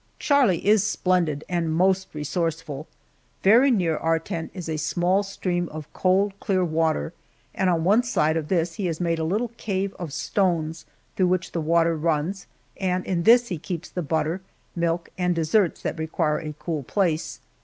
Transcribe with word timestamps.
Charlie 0.17 0.65
is 0.65 0.83
splendid 0.83 1.43
and 1.47 1.71
most 1.71 2.07
resourceful. 2.15 2.87
Very 3.43 3.69
near 3.69 3.97
our 3.97 4.17
tent 4.17 4.49
is 4.51 4.67
a 4.67 4.77
small 4.77 5.21
stream 5.21 5.69
of 5.69 5.93
cold, 5.93 6.33
clear 6.39 6.65
water, 6.65 7.13
and 7.53 7.69
on 7.69 7.83
one 7.83 8.01
side 8.01 8.35
of 8.35 8.47
this 8.47 8.73
he 8.81 8.87
has 8.87 8.99
made 8.99 9.19
a 9.19 9.23
little 9.23 9.49
cave 9.57 9.95
of 9.99 10.11
stones 10.11 10.87
through 11.15 11.27
which 11.27 11.51
the 11.51 11.61
water 11.61 11.95
runs, 11.95 12.47
and 12.77 13.05
in 13.05 13.21
this 13.21 13.49
he 13.49 13.59
keeps 13.59 13.89
the 13.91 14.01
butter, 14.01 14.41
milk, 14.75 15.09
and 15.19 15.35
desserts 15.35 15.83
that 15.83 15.99
require 15.99 16.39
a 16.39 16.53
cool 16.57 16.81
place. 16.81 17.39